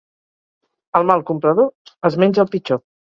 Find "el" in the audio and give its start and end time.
0.99-1.05, 2.45-2.51